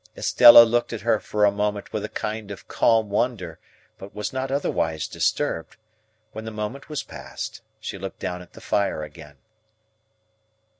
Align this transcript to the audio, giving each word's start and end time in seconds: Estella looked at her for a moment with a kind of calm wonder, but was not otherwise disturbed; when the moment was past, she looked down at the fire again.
Estella 0.17 0.63
looked 0.63 0.93
at 0.93 1.01
her 1.01 1.19
for 1.19 1.45
a 1.45 1.51
moment 1.51 1.93
with 1.93 2.03
a 2.03 2.09
kind 2.09 2.49
of 2.49 2.67
calm 2.67 3.11
wonder, 3.11 3.59
but 3.99 4.15
was 4.15 4.33
not 4.33 4.49
otherwise 4.49 5.07
disturbed; 5.07 5.77
when 6.31 6.43
the 6.43 6.49
moment 6.49 6.89
was 6.89 7.03
past, 7.03 7.61
she 7.79 7.99
looked 7.99 8.17
down 8.17 8.41
at 8.41 8.53
the 8.53 8.61
fire 8.61 9.03
again. 9.03 9.37